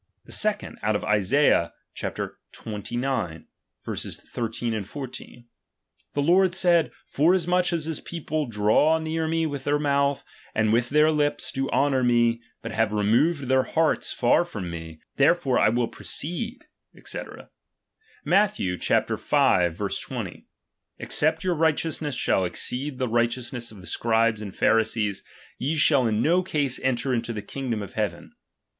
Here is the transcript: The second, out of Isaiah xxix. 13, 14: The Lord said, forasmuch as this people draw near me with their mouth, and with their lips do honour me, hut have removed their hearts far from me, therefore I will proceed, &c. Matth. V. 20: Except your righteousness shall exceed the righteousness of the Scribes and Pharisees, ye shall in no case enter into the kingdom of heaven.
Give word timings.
The 0.25 0.31
second, 0.31 0.79
out 0.81 0.95
of 0.95 1.03
Isaiah 1.05 1.71
xxix. 1.95 2.33
13, 3.85 4.83
14: 4.83 5.45
The 6.13 6.21
Lord 6.23 6.55
said, 6.55 6.91
forasmuch 7.05 7.71
as 7.71 7.85
this 7.85 7.99
people 7.99 8.47
draw 8.47 8.97
near 8.97 9.27
me 9.27 9.45
with 9.45 9.63
their 9.63 9.77
mouth, 9.77 10.25
and 10.55 10.73
with 10.73 10.89
their 10.89 11.11
lips 11.11 11.51
do 11.51 11.69
honour 11.69 12.01
me, 12.03 12.41
hut 12.63 12.71
have 12.71 12.91
removed 12.91 13.43
their 13.43 13.61
hearts 13.61 14.11
far 14.11 14.43
from 14.43 14.71
me, 14.71 14.99
therefore 15.17 15.59
I 15.59 15.69
will 15.69 15.87
proceed, 15.87 16.65
&c. 17.05 17.19
Matth. 18.25 18.57
V. 18.57 18.77
20: 18.77 20.47
Except 20.97 21.43
your 21.43 21.55
righteousness 21.55 22.15
shall 22.15 22.43
exceed 22.45 22.97
the 22.97 23.07
righteousness 23.07 23.71
of 23.71 23.81
the 23.81 23.85
Scribes 23.85 24.41
and 24.41 24.55
Pharisees, 24.55 25.21
ye 25.59 25.75
shall 25.75 26.07
in 26.07 26.23
no 26.23 26.41
case 26.41 26.79
enter 26.79 27.13
into 27.13 27.33
the 27.33 27.43
kingdom 27.43 27.83
of 27.83 27.93
heaven. 27.93 28.31